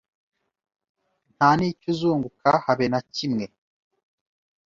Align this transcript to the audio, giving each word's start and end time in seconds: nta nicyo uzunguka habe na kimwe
nta 1.35 1.49
nicyo 1.57 1.87
uzunguka 1.93 2.49
habe 2.65 2.85
na 2.91 2.99
kimwe 3.13 3.45